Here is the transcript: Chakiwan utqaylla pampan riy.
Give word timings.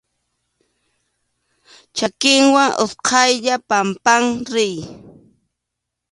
Chakiwan 1.95 2.69
utqaylla 2.83 3.55
pampan 3.69 4.23
riy. 4.53 4.75